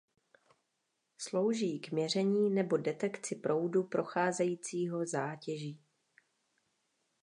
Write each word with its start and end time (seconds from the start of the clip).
Slouží 1.17 1.79
k 1.79 1.91
měření 1.91 2.49
nebo 2.49 2.77
detekci 2.77 3.35
proudu 3.35 3.83
procházejícího 3.83 5.05
zátěží. 5.05 5.79